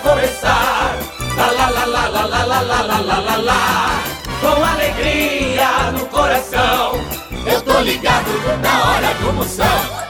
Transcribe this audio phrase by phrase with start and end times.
[0.00, 0.96] vai começar.
[1.36, 4.02] Lá, lá, lá, lá, lá, lá, lá, lá, lá, lá, lá, lá.
[4.40, 7.00] Com alegria no coração.
[7.46, 8.30] Eu tô ligado
[8.62, 10.00] na hora do Moção.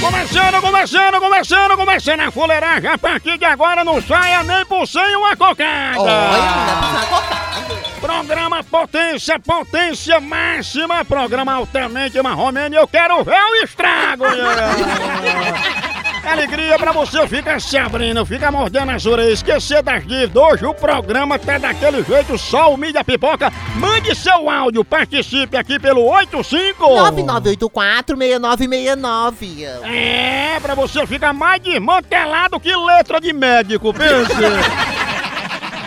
[0.00, 2.90] Começando, começando, começando, começando a fuleiragem.
[2.90, 6.00] A partir de agora não saia nem por sem uma cocada.
[8.00, 11.04] Programa Potência, Potência Máxima.
[11.04, 12.74] Programa altamente marromeno.
[12.74, 14.24] Eu quero ver o estrago.
[16.26, 20.42] Alegria pra você, fica se abrindo, fica mordendo as orelhas, esquecer das dívidas.
[20.42, 23.52] Hoje o programa tá daquele jeito, só o mídia pipoca.
[23.76, 29.64] Mande seu áudio, participe aqui pelo 85 9984-6969.
[29.84, 34.34] É, pra você ficar mais desmantelado que letra de médico, pense.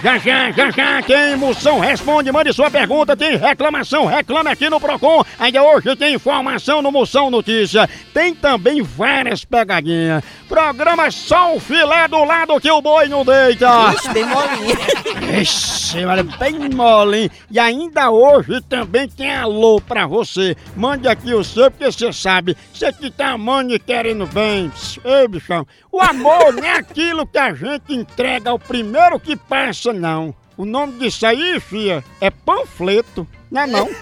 [0.04, 4.80] Já, já, já, já, tem moção, responde, mande sua pergunta, tem reclamação, reclame aqui no
[4.80, 5.24] Procon.
[5.40, 7.90] Ainda hoje tem informação no Moção Notícia.
[8.14, 10.24] Tem também várias pegadinhas.
[10.48, 13.68] Programa só o filé do lado que o boi não deita.
[13.94, 15.42] Ixi, bem molinho.
[15.42, 17.30] Ixi, olha, bem molinho.
[17.50, 20.56] E ainda hoje também tem alô pra você.
[20.76, 24.72] Mande aqui o seu, porque você sabe, você que tá amando e querendo bem.
[25.04, 29.92] Ei, bichão, o amor não é aquilo que a gente entrega ao primeiro que passa,
[29.98, 30.34] não.
[30.56, 33.90] O nome disso aí, fia, é panfleto, não é não?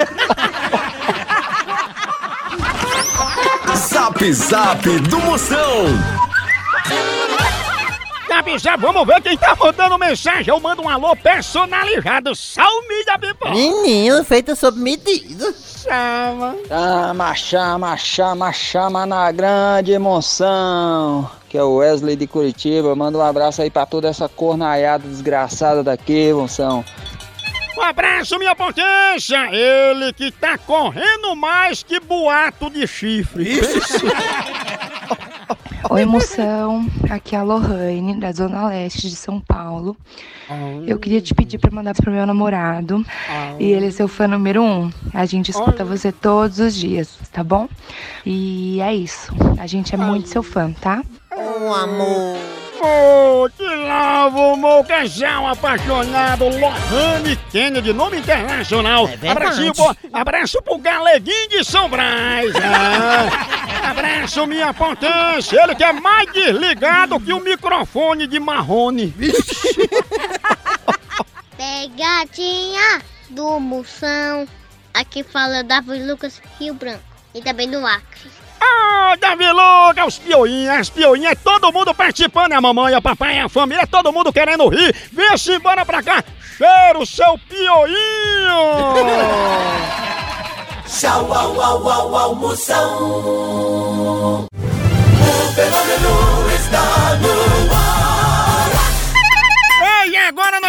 [3.75, 5.85] Zap Zap do Moção.
[8.27, 10.53] Sabe, já vamos ver quem tá mandando mensagem.
[10.53, 12.35] Eu mando um alô personalizado.
[12.35, 13.51] Salve da pipoca.
[13.51, 15.53] Menino, feito sob medida.
[15.53, 16.55] Chama.
[16.67, 21.29] Chama, chama, chama, chama na grande emoção.
[21.55, 22.93] Que é o Wesley de Curitiba.
[22.97, 26.83] Manda um abraço aí pra toda essa cornaiada desgraçada daqui, emoção.
[27.77, 29.37] Um abraço, minha potência!
[29.55, 33.61] Ele que tá correndo mais que boato de chifre.
[35.89, 36.85] Oi, moção.
[37.09, 39.95] Aqui é a Lohane, da Zona Leste de São Paulo.
[40.85, 43.05] Eu queria te pedir pra mandar pro meu namorado.
[43.59, 44.91] E ele é seu fã número um.
[45.13, 47.69] A gente escuta você todos os dias, tá bom?
[48.25, 49.31] E é isso.
[49.57, 51.01] A gente é muito seu fã, tá?
[51.37, 52.37] Um amor.
[52.81, 59.09] Oh, que lavo, meu casal apaixonado, Lohane Kennedy, nome internacional.
[59.21, 59.29] É.
[59.29, 62.53] Abraço, pro, abraço pro Galeguinho de São Brás.
[62.55, 63.65] é.
[63.85, 65.61] Abraço, minha potência.
[65.63, 69.13] Ele que é mais desligado que o microfone de Marrone.
[71.55, 74.47] Pegadinha do Moção.
[74.93, 77.03] Aqui fala Davi Lucas Rio Branco.
[77.33, 78.31] E também do Acre.
[78.65, 83.01] Ah, Davi Lucas, os pioinhas, as pioinhas, é todo mundo participando, é a mamãe, a
[83.01, 84.95] papai, a família, é todo mundo querendo rir.
[85.11, 86.23] Vem-se embora pra cá,
[86.57, 87.95] cheiro seu pioinho!
[90.87, 92.97] Tchau, au, au, au, au, Moção.
[94.37, 94.47] O
[95.55, 97.34] fenômeno está no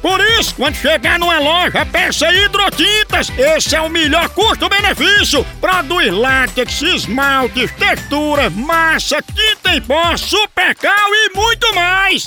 [0.00, 3.30] Por isso, quando chegar numa loja, peça hidrotintas.
[3.36, 5.44] Esse é o melhor custo-benefício.
[5.60, 12.22] Produz látex, esmaltes, texturas, massa, tinta em pó, supercal e muito mais.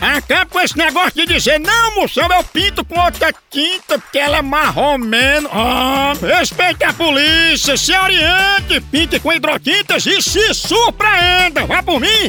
[0.00, 4.38] Acaba com esse negócio de dizer, não, moção, eu pinto com outra tinta, porque ela
[4.38, 5.48] é marromeno.
[5.52, 11.66] Ah, respeite a polícia, se oriente, pinte com hidrotintas e se surpreenda.
[11.66, 12.28] Vá por mim.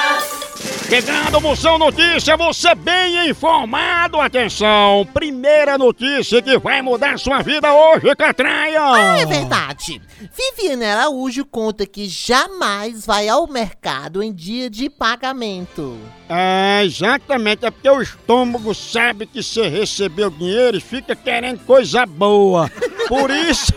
[0.91, 4.19] Chegando, Moção Notícia, você bem informado.
[4.19, 8.81] Atenção, primeira notícia que vai mudar sua vida hoje, Catraia.
[8.81, 10.01] Ah, é verdade.
[10.19, 15.97] Viviane Araújo conta que jamais vai ao mercado em dia de pagamento.
[16.27, 22.05] É, exatamente, é porque o estômago sabe que você recebeu dinheiro e fica querendo coisa
[22.05, 22.69] boa.
[23.07, 23.71] Por isso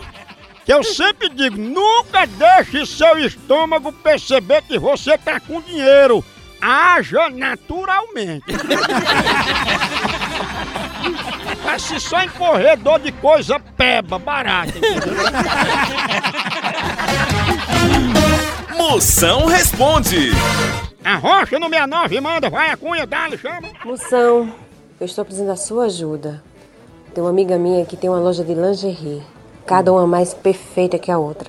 [0.65, 6.21] que eu sempre digo, nunca deixe seu estômago perceber que você tá com dinheiro.
[6.67, 8.43] Haja naturalmente.
[11.61, 14.73] Passe só em corredor de coisa peba, barata.
[18.75, 20.31] Moção responde.
[21.03, 23.69] A Rocha no 69 manda, vai a cunha, dá-lhe, chama.
[23.83, 24.51] Moção,
[24.99, 26.43] eu estou precisando da sua ajuda.
[27.13, 29.21] Tem uma amiga minha que tem uma loja de lingerie.
[29.67, 31.47] Cada uma mais perfeita que a outra.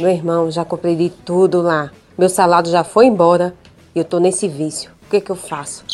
[0.00, 1.92] Meu irmão, já comprei de tudo lá.
[2.18, 3.54] Meu salário já foi embora
[3.98, 4.90] eu tô nesse vício.
[5.06, 5.84] O que que eu faço?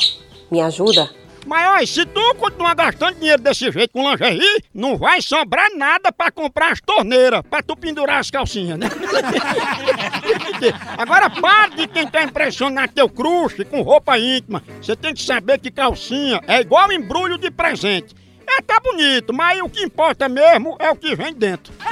[0.50, 1.10] Me ajuda?
[1.46, 6.30] Mas se tu continuar gastando dinheiro desse jeito com lingerie, não vai sobrar nada pra
[6.30, 8.88] comprar as torneiras, pra tu pendurar as calcinhas, né?
[10.96, 14.62] Agora para de tentar impressionar teu crush com roupa íntima.
[14.80, 18.14] Você tem que saber que calcinha é igual embrulho de presente.
[18.56, 21.72] É, tá bonito, mas o que importa mesmo é o que vem dentro.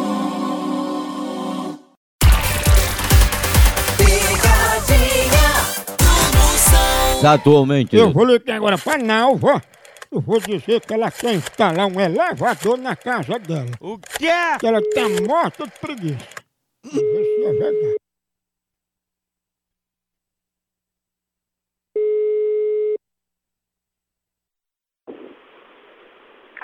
[3.97, 5.47] Picadinha
[5.97, 7.31] do Moção.
[7.31, 7.95] Atualmente.
[7.95, 9.61] Eu vou ligar agora pra Nalva.
[10.11, 13.71] Eu vou dizer que ela quer instalar um elevador na casa dela.
[13.81, 14.31] O quê?
[14.59, 16.25] Que ela tá morta de preguiça.
[16.83, 18.04] Vamos ver se é verdade.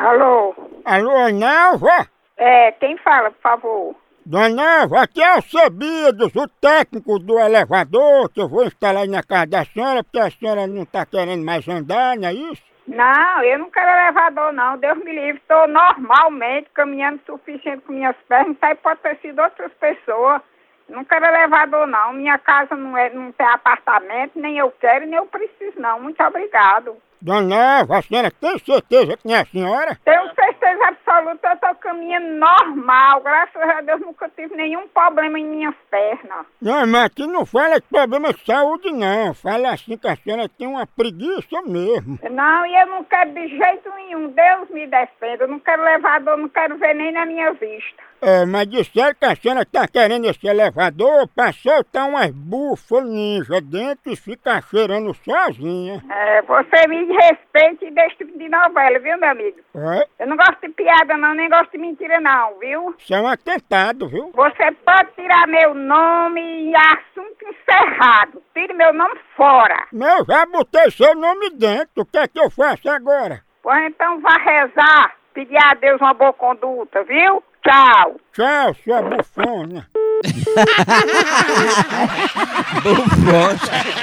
[0.01, 0.55] Alô?
[0.83, 2.07] Alô, Nalva?
[2.35, 3.95] É, quem fala, por favor?
[4.25, 9.07] Dona Nalva, aqui é o Cebidos, o técnico do elevador, que eu vou instalar aí
[9.07, 12.63] na casa da senhora, porque a senhora não tá querendo mais andar, não é isso?
[12.87, 14.75] Não, eu não quero elevador, não.
[14.79, 15.39] Deus me livre.
[15.39, 18.55] Estou normalmente caminhando suficiente com minhas pernas.
[18.55, 20.41] Isso aí pode ter sido outras pessoas.
[20.89, 22.13] Não quero elevador, não.
[22.13, 26.01] Minha casa não, é, não tem apartamento, nem eu quero, nem eu preciso, não.
[26.01, 26.97] Muito obrigado.
[27.21, 29.99] Dona Nalva, a senhora tem certeza que não é a senhora?
[30.03, 33.21] Tenho certeza absoluta, eu estou caminhando normal.
[33.21, 36.45] Graças a Deus nunca tive nenhum problema em minhas pernas.
[36.59, 39.33] Não, mas aqui não fala de problema de saúde, não.
[39.35, 42.17] Fala assim que a senhora tem uma preguiça mesmo.
[42.29, 44.29] Não, e eu não quero de jeito nenhum.
[44.29, 45.43] Deus me defenda.
[45.43, 48.11] Eu não quero elevador, não quero ver nem na minha vista.
[48.23, 53.59] É, mas disseram que a senhora tá querendo esse elevador pra soltar umas bufas ninja
[53.59, 56.03] dentro e ficar cheirando sozinha.
[56.07, 59.57] É, você me respeite e deixe tipo de novela, viu, meu amigo?
[59.75, 62.95] É, Eu não gosto de piada, não, nem gosto de mentira, não, viu?
[62.97, 64.31] isso é um atentado, viu?
[64.33, 68.41] Você pode tirar meu nome e assunto encerrado.
[68.53, 69.87] Tire meu nome fora.
[69.91, 72.03] Meu, já botei seu nome dentro.
[72.03, 73.41] O que é que eu faço agora?
[73.63, 77.43] Pois então vá rezar, pedir a Deus uma boa conduta, viu?
[77.63, 78.15] Tchau.
[78.33, 79.87] Tchau, sua bufona.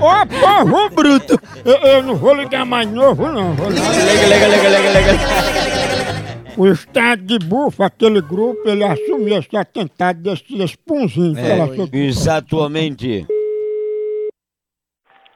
[0.00, 1.38] Ô, povo bruto!
[1.64, 3.54] Eu, eu não vou ligar mais novo, não.
[3.54, 3.90] Vou ligar.
[4.28, 6.54] Lega, lega, lega, lega, lega.
[6.56, 11.88] O estado de bufa, aquele grupo, ele assumiu esse atentado desse espunzinho que ela soltou.
[11.98, 13.26] Exatamente.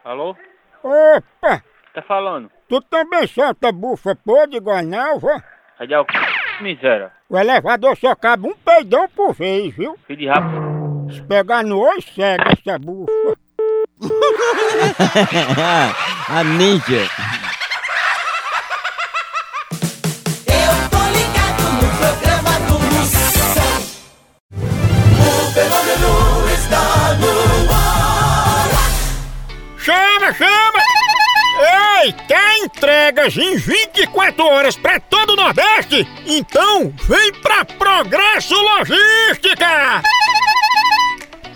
[0.05, 0.37] Alô?
[0.83, 1.63] Opa!
[1.95, 2.51] Tá falando?
[2.69, 5.43] Tu também solta bufa podre igual a Nalva?
[5.77, 6.63] Cadê o c...
[6.63, 7.11] miséria?
[7.29, 9.97] O elevador só cabe um peidão por vez, viu?
[10.07, 10.45] Filho de rap.
[11.13, 13.37] Se pegar no oi, cega essa bufa.
[16.29, 17.09] A ninja.
[20.47, 23.83] Eu tô ligado no programa do Moção.
[25.19, 25.21] O
[25.53, 26.13] fenômeno
[26.53, 27.33] está no
[27.73, 28.69] ar.
[29.79, 30.83] Chama, chama!
[32.01, 36.07] Ei, quer entregas em 24 horas pra todo o Nordeste?
[36.27, 40.01] Então vem pra Progresso Logística!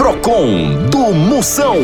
[0.00, 1.76] Procon do Moção.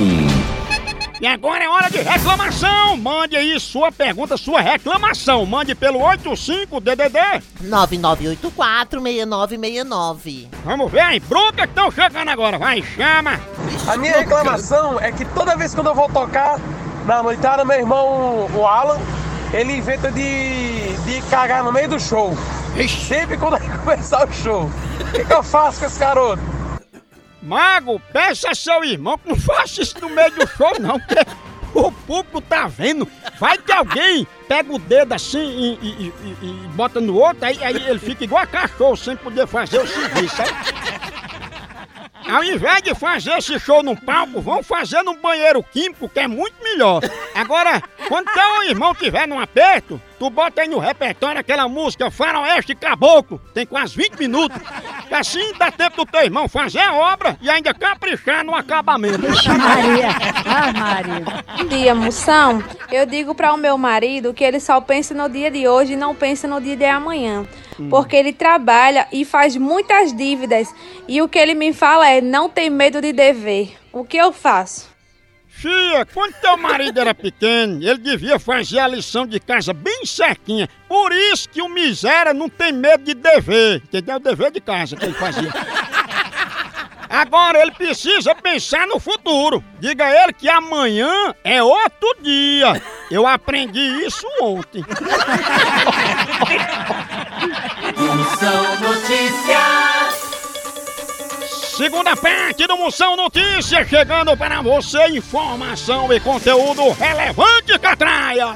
[1.20, 2.96] E agora é hora de reclamação!
[2.96, 5.44] Mande aí sua pergunta, sua reclamação.
[5.44, 10.49] Mande pelo 85DDD 9984-6969.
[10.64, 12.58] Vamos ver aí, bronca que estão chegando agora.
[12.58, 13.38] Vai, chama!
[13.87, 16.58] A minha reclamação é que toda vez quando eu vou tocar
[17.04, 18.99] na noitada, meu irmão, o Alan,
[19.52, 22.35] ele inventa de, de cagar no meio do show.
[23.06, 24.70] Sempre quando vai começar o show.
[25.00, 26.55] O que, que eu faço com esse garoto?
[27.46, 31.24] Mago, peça a seu irmão que não faça isso no meio do show, não, porque
[31.74, 33.08] o público tá vendo.
[33.38, 35.38] Vai que alguém pega o dedo assim
[35.80, 39.14] e, e- e- e- bota no outro, aí, aí ele fica igual a cachorro sem
[39.16, 40.50] poder fazer o serviço, sabe?
[42.28, 46.26] Ao invés de fazer esse show num palco, vão fazer num banheiro químico, que é
[46.26, 47.00] muito melhor.
[47.35, 52.75] Agora, quando teu irmão tiver num aperto, tu bota aí no repertório aquela música Faroeste
[52.75, 54.61] Caboclo, tem quase 20 minutos.
[55.09, 59.18] Que assim dá tempo do teu irmão fazer a obra e ainda caprichar no acabamento.
[59.18, 60.09] Maria.
[60.45, 61.45] Ah, Maria.
[61.56, 62.62] Bom dia, moção.
[62.90, 65.97] Eu digo para o meu marido que ele só pensa no dia de hoje e
[65.97, 67.47] não pensa no dia de amanhã.
[67.90, 70.75] Porque ele trabalha e faz muitas dívidas.
[71.06, 73.76] E o que ele me fala é não tem medo de dever.
[73.92, 74.95] O que eu faço?
[75.49, 80.68] Chia, quando teu marido era pequeno, ele devia fazer a lição de casa bem certinha.
[80.87, 83.83] Por isso que o miséria não tem medo de dever.
[83.85, 84.16] Entendeu?
[84.16, 85.50] O dever de casa que ele fazia.
[87.09, 89.64] Agora ele precisa pensar no futuro.
[89.78, 92.83] Diga a ele que amanhã é outro dia.
[93.11, 94.85] Eu aprendi isso ontem.
[97.96, 100.26] Moção Notícias.
[101.76, 108.54] Segunda parte do Moção Notícias chegando para você informação e conteúdo relevante, Catraia.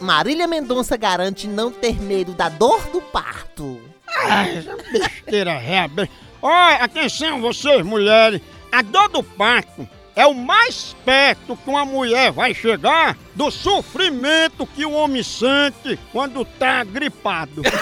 [0.00, 3.80] Marília Mendonça garante não ter medo da dor do parto.
[4.26, 6.10] Ai, essa besteira é be...
[6.42, 12.32] Olha, atenção vocês mulheres, a dor do parto é o mais perto que uma mulher
[12.32, 17.62] vai chegar do sofrimento que o homem sente quando tá gripado.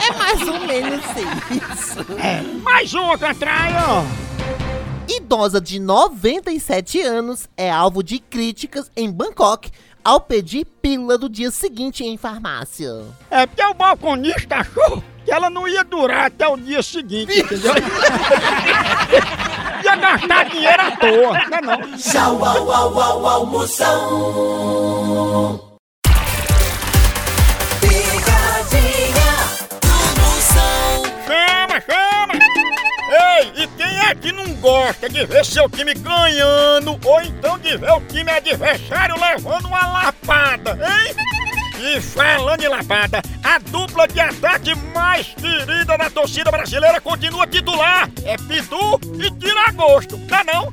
[0.00, 1.04] É mais ou menos
[1.50, 1.98] isso.
[2.18, 4.04] É, mais uma, Catraia.
[5.08, 9.70] Idosa de 97 anos é alvo de críticas em Bangkok
[10.04, 13.04] ao pedir pílula do dia seguinte em farmácia.
[13.30, 17.74] É porque o balconista achou que ela não ia durar até o dia seguinte, entendeu?
[19.88, 21.78] ia gastar dinheiro à toa, né não?
[21.96, 23.98] Tchau, au, au, au, au, moção.
[27.80, 29.32] Picadinha
[29.80, 31.02] do moção.
[31.26, 32.34] Chama, chama!
[33.10, 37.76] Ei, e quem é que não gosta de ver seu time ganhando ou então de
[37.76, 41.14] ver o time adversário levando uma lapada, hein?
[41.80, 48.10] E falando em lapada, a dupla de ataque mais querida da torcida brasileira continua titular.
[48.24, 50.72] É Pitu e Tiragosto, tá não?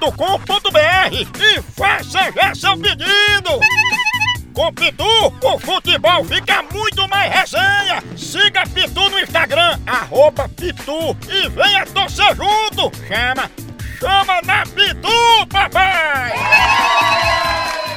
[0.00, 3.60] loja.pitu.com.br e faça já seu pedido.
[4.52, 5.04] Com Pitu,
[5.42, 8.02] o futebol fica muito mais resenha.
[8.16, 12.96] Siga Pitu no Instagram, arroba Pitu e venha torcer junto.
[13.08, 13.50] Chama,
[13.98, 16.32] chama na Pitu, papai!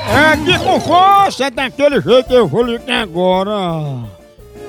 [0.09, 3.53] É que com força, é daquele jeito eu vou ligar agora.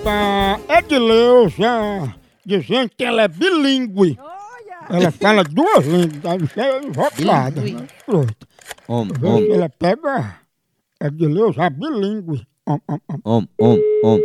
[0.04, 4.18] Tá Edileuza dizendo que ela é bilíngue.
[4.90, 7.60] Ela fala duas línguas, é invocada.
[7.60, 7.82] Bilíngue.
[7.82, 7.88] né?
[8.06, 8.48] Pronto.
[8.88, 9.08] Om,
[9.52, 10.40] Ela pega
[11.00, 12.46] Edileuza bilíngue.
[12.66, 13.20] Om, om, om.
[13.24, 14.18] om, om,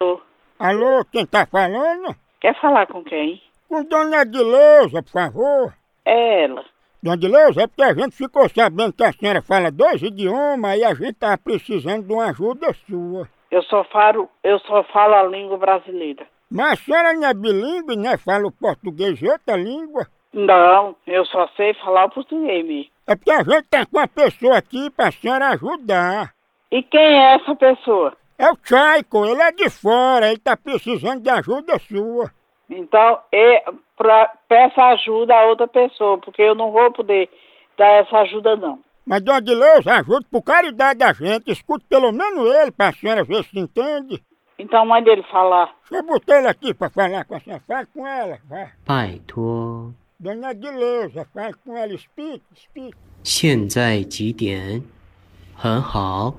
[0.00, 0.20] om.
[0.58, 2.14] Alô, quem tá falando?
[2.40, 3.42] Quer falar com quem?
[3.68, 5.74] Com Dona Edileuza, por favor.
[6.04, 6.64] É ela.
[7.02, 10.84] Dona Edileuza, é porque a gente ficou sabendo que a senhora fala dois idiomas e
[10.84, 13.28] a gente tá precisando de uma ajuda sua.
[13.50, 16.26] Eu só falo, eu só falo a língua brasileira.
[16.54, 18.16] Mas a senhora não é bilíngue, né?
[18.16, 20.06] Fala o português e outra língua.
[20.32, 22.90] Não, eu só sei falar português mesmo.
[23.08, 26.32] É porque a gente tá com uma pessoa aqui pra senhora ajudar.
[26.70, 28.16] E quem é essa pessoa?
[28.38, 32.30] É o Chaico, ele é de fora, ele tá precisando de ajuda sua.
[32.70, 33.64] Então, é
[33.96, 37.28] pra, peça ajuda a outra pessoa, porque eu não vou poder
[37.76, 38.78] dar essa ajuda não.
[39.04, 43.42] Mas, Dona Deus, ajude por caridade da gente, escute pelo menos ele pra senhora ver
[43.42, 44.22] se entende.
[44.57, 45.73] Então mande ele falar.
[45.89, 48.71] Eu botei ele aqui pra falar com a senhora, fale com ela, vai.
[48.85, 52.93] 拜托， Dona Dileuza, fale com ela, speak, speak.
[53.23, 54.83] 现在几点？
[55.55, 56.35] 很好，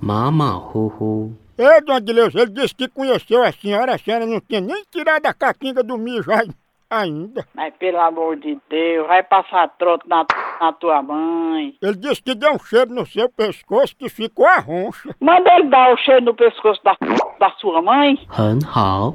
[0.00, 1.32] 马马虎虎。
[1.58, 5.26] Ei, Dona Dileuza, ele disse que conheceu a senhora, a senhora não tinha nem tirado
[5.26, 6.48] a caquinha do mijo ai-
[6.89, 7.45] ainda.
[7.53, 10.25] Mas pelo amor de Deus, vai passar troto na,
[10.59, 11.75] na tua mãe.
[11.81, 15.15] Ele disse que deu um cheiro no seu pescoço que ficou a roncha.
[15.19, 16.95] Manda ele dar o cheiro no pescoço da,
[17.39, 18.17] da sua mãe.
[18.29, 19.13] 很好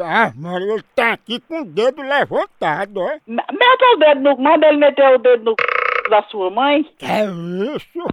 [0.00, 3.10] ，Ah, Maria, ele tá aqui com o dedo levantado, ó.
[3.26, 4.36] Me- Meta o dedo no.
[4.38, 5.54] Manda ele meter o dedo no
[6.10, 6.84] da sua mãe.
[6.98, 7.24] Que é
[7.76, 8.06] isso?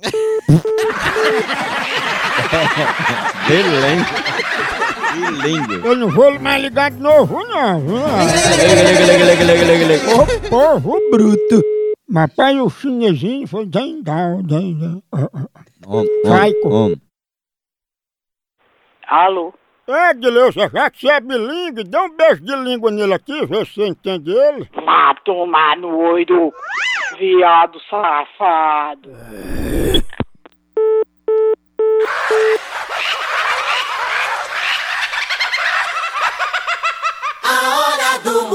[3.48, 3.98] Belém.
[5.42, 5.86] Lindo.
[5.86, 7.80] Eu não vou mais ligar de novo, não.
[7.80, 7.96] viu?
[7.96, 10.04] Lega, lega, lega, lega, lega, lega.
[10.14, 11.62] Ô, povo bruto.
[12.08, 15.02] Mas pai, o chinesinho foi dang down, dang down.
[15.12, 15.46] Ah, ah.
[15.86, 16.68] Om, Chaico.
[16.68, 16.96] om, om.
[19.06, 19.54] Alô?
[19.86, 23.64] É, Dileuza, já que você é bilíngue, dá um beijo de língua nele aqui, vê
[23.64, 24.68] se você entende ele.
[24.84, 26.12] Vá tomar no
[27.18, 29.10] viado safado.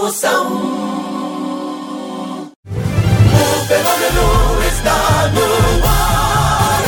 [0.03, 0.51] Moção.
[2.67, 4.27] O fenômeno
[4.67, 5.47] está no
[5.87, 6.83] ar.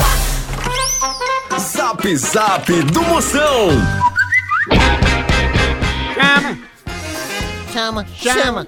[1.58, 3.70] Zap Zap do Moção.
[6.12, 6.58] Chama.
[7.76, 8.66] Chama, chama,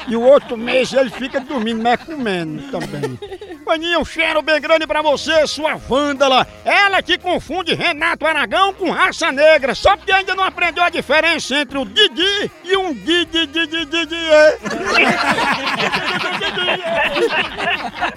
[0.09, 3.19] E o outro mês ele fica dormindo, mas comendo também.
[3.67, 6.47] Vaninha, um cheiro bem grande pra você, sua vândala.
[6.65, 11.57] Ela que confunde Renato Aragão com raça negra, só porque ainda não aprendeu a diferença
[11.57, 14.17] entre o Didi e um Didi Didi Didi.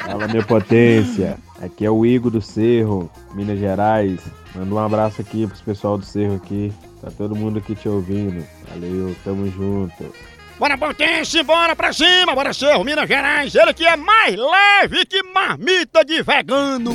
[0.05, 4.19] Fala minha potência, aqui é o Igor do Cerro, Minas Gerais.
[4.53, 8.45] Manda um abraço aqui pros pessoal do Cerro aqui, tá todo mundo aqui te ouvindo.
[8.69, 10.13] Valeu, tamo junto.
[10.59, 13.55] Bora, potência, bora pra cima, bora ser Minas Gerais.
[13.55, 16.91] Ele que é mais leve que marmita de vegano.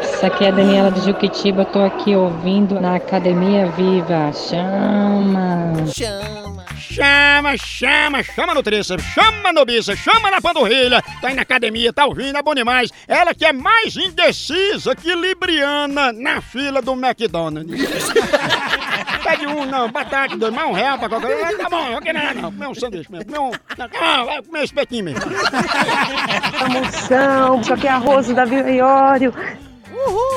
[0.00, 4.32] Isso aqui é a Daniela de Juquitiba, tô aqui ouvindo na Academia Viva.
[4.32, 5.72] Chama!
[5.92, 6.64] Chama!
[6.78, 11.02] Chama, chama, chama no tríceps, chama no bíceps, chama na panturrilha.
[11.20, 12.92] Tá aí na academia, tá ouvindo, é bom demais.
[13.08, 17.74] Ela que é mais indecisa que Libriana na fila do McDonald's.
[19.24, 21.58] Pede um, não, batata, dois, mais um real pra qualquer coisa.
[21.58, 23.24] Tá bom, não, não, comer um sanduíche mesmo.
[23.24, 25.20] Comer um, não, não, vai comer espetinho mesmo.
[26.70, 29.34] Moção, isso aqui é a Rosa da Vila Iório.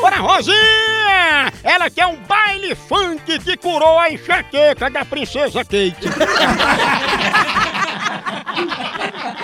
[0.01, 1.51] Bora, Rosinha!
[1.63, 5.97] Ela quer um baile funk que curou a enxaqueca da princesa Kate.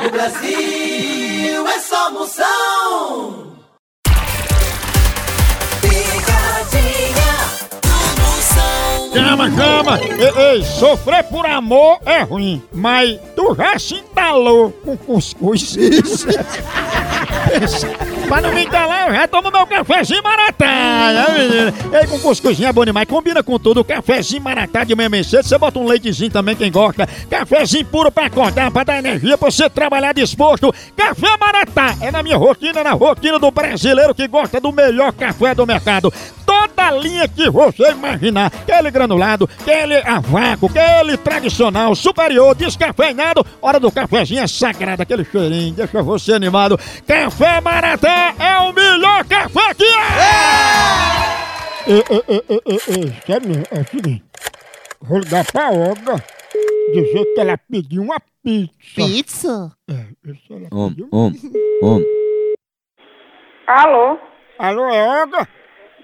[0.06, 3.43] O Brasil é só moção.
[9.13, 9.99] Chama, chama!
[9.99, 15.76] Ei, ei, sofrer por amor é ruim, mas tu já se entalou com cuscuz?
[18.28, 21.74] Pra não me entalar, eu já tomo meu cafezinho maratá, né, menina?
[22.00, 23.84] Ei, com cuscuzinho é bom demais, combina com tudo.
[23.84, 27.08] Cafezinho maratá de manhã bem cedo, você bota um leitezinho também, quem gosta.
[27.30, 30.74] Cafezinho puro pra acordar, pra dar energia, pra você trabalhar disposto.
[30.96, 35.54] Café maratá é na minha rotina, na rotina do brasileiro que gosta do melhor café
[35.54, 36.12] do mercado.
[36.46, 38.48] toda linha que você imaginar.
[38.48, 43.46] Aquele granulado, aquele a vácuo, aquele tradicional, superior, descafeinado.
[43.62, 46.80] Hora do cafezinho é sagrado, aquele cheirinho, deixa você animado.
[47.08, 49.94] Café Maratá é o melhor café que é!
[51.88, 54.24] Ei, ei, ei, ei, ei, ei, sério mesmo, é o seguinte.
[55.02, 56.22] Vou ligar pra Olga,
[56.94, 58.96] dizer que ela pediu uma pizza.
[58.96, 59.72] Pizza?
[59.90, 61.08] É, isso ela Om, pediu.
[61.14, 61.32] om,
[61.82, 62.02] om.
[63.68, 64.20] Alô?
[64.60, 65.48] Alô, é Olga?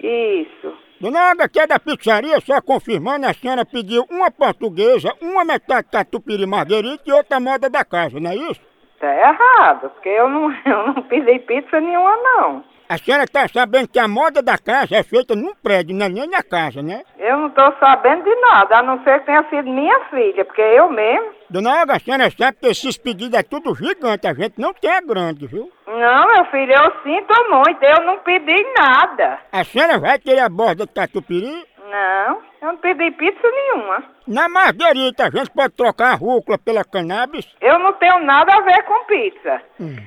[0.02, 0.74] Isso.
[1.02, 5.88] Dona Olga, que é da pizzaria, só confirmando, a senhora pediu uma portuguesa, uma metade
[5.92, 8.69] catupiry marguerita e outra moda da casa, não é isso?
[9.00, 12.64] Tá errado, porque eu não, eu não pedi pizza nenhuma, não.
[12.90, 16.08] A senhora tá sabendo que a moda da casa é feita num prédio, não é
[16.08, 17.02] nem na casa, né?
[17.18, 20.60] Eu não tô sabendo de nada, a não ser que tenha sido minha filha, porque
[20.60, 21.30] eu mesmo.
[21.48, 25.00] Dona Olga, a senhora sabe que esses pedidos é tudo gigante, a gente não a
[25.00, 25.70] grande, viu?
[25.86, 29.38] Não, meu filho, eu sinto muito, eu não pedi nada.
[29.52, 31.64] A senhora vai querer a borda de catupiry?
[31.90, 34.04] Não, eu não pedi pizza nenhuma.
[34.28, 37.52] Na marguerita, a gente pode trocar a rúcula pela cannabis?
[37.60, 39.60] Eu não tenho nada a ver com pizza.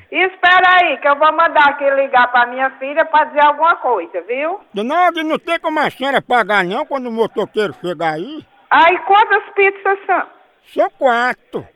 [0.10, 3.76] E espera aí, que eu vou mandar aqui ligar pra minha filha pra dizer alguma
[3.76, 4.62] coisa, viu?
[4.74, 8.46] Dona Olga, não tem como a senhora pagar não quando o motoqueiro chegar aí?
[8.72, 10.24] Aí quantas pizzas são?
[10.74, 11.68] São quatro.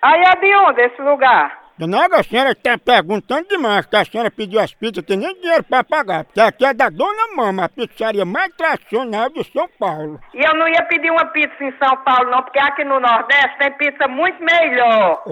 [0.00, 1.65] Aí é de onde esse lugar?
[1.78, 5.38] Dona Olga, a senhora tá perguntando demais, que a senhora pediu as pizzas, tem nem
[5.40, 9.68] dinheiro pra pagar, porque aqui é da Dona Mama, a pizzaria mais tradicional de São
[9.78, 10.18] Paulo.
[10.32, 13.58] E eu não ia pedir uma pizza em São Paulo, não, porque aqui no Nordeste
[13.58, 15.22] tem pizza muito melhor.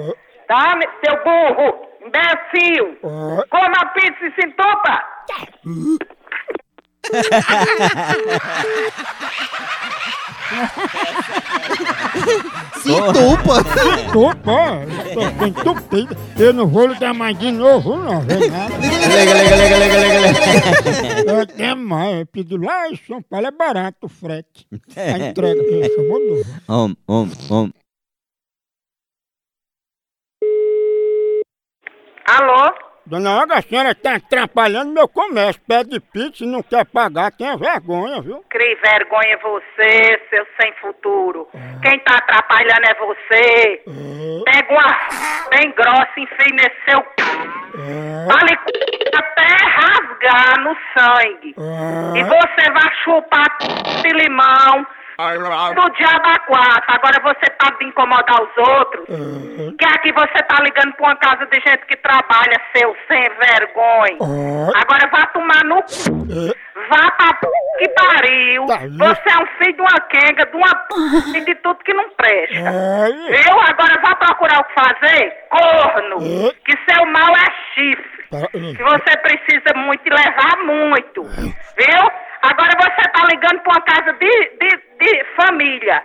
[0.46, 1.88] Tá, seu burro?
[2.04, 2.98] Imbecil!
[3.48, 5.02] Coma a pizza e se entupa!
[12.86, 13.12] eu
[15.38, 16.16] tô entupido.
[16.38, 18.20] Eu não vou ligar mais de novo, não.
[18.20, 18.74] vem nada.
[18.76, 20.20] Liga, liga, liga, liga, liga,
[21.22, 21.42] liga.
[21.42, 24.66] Até mais, eu pedi lá em São Paulo, é barato o frete.
[24.96, 26.44] A entrega, é, chamou novo.
[26.68, 27.70] Om, om, om.
[32.26, 32.93] Alô?
[33.06, 35.60] Dona Olga, a senhora tá atrapalhando meu comércio.
[35.68, 38.42] Pede pizza e não quer pagar, tenha vergonha, viu?
[38.48, 41.46] Crie vergonha você, seu sem futuro.
[41.82, 43.82] Quem tá atrapalhando é você.
[44.44, 44.98] Pega uma
[45.50, 47.24] bem grossa e enfia nesse seu c...
[48.26, 48.64] Fale c...
[49.14, 51.54] até rasgar no sangue.
[52.16, 53.58] E você vai chupar
[54.02, 54.86] de limão
[55.74, 56.84] do diabo a quatro.
[56.88, 59.06] Agora você tá de incomodar os outros.
[59.78, 64.18] Que aqui você tá ligando pra uma casa de gente que trabalha, seu sem vergonha.
[64.74, 66.10] Agora vá tomar no c...
[66.88, 67.48] Vá pra p...
[67.78, 68.66] que pariu.
[68.66, 71.38] Você é um filho de uma quenga, de uma p...
[71.38, 72.54] e de tudo que não presta.
[73.48, 75.32] Eu agora vá procurar o que fazer?
[75.48, 76.52] Corno.
[76.64, 78.14] Que seu mal é chifre.
[78.76, 81.22] Que você precisa muito e levar muito.
[81.22, 82.10] Viu?
[82.42, 84.28] Agora você tá ligando pra uma casa de,
[84.60, 86.02] de, de família.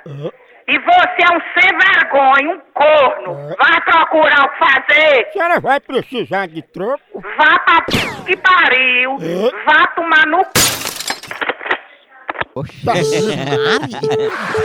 [0.67, 3.55] E você é um sem vergonha, um corno.
[3.57, 5.27] Vá procurar o que fazer.
[5.27, 7.01] A senhora vai precisar de troco?
[7.37, 7.97] Vá pra p...
[8.25, 9.17] que pariu.
[9.65, 10.45] Vá tomar no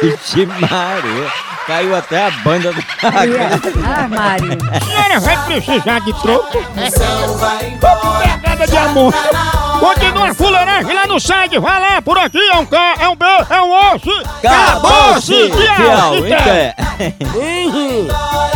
[0.03, 1.31] Vixe Maria.
[1.66, 2.83] Caiu até a banda do...
[3.03, 4.59] Ah, Mário.
[4.70, 6.61] A senhora vai precisar de troco?
[7.38, 8.38] Vai embora.
[8.42, 9.14] Pegada de amor.
[9.80, 11.58] Continua a fuleiragem lá no site.
[11.58, 14.10] Vai lá, por aqui é um K, é um B, é um osso.
[14.42, 15.50] Acabou-se!
[15.50, 16.38] Tchau, Tchau, então.
[17.68, 18.50] então.